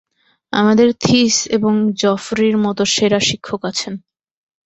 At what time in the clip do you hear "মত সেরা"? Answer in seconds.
2.57-3.19